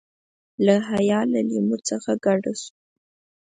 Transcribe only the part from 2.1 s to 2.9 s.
کډه شو.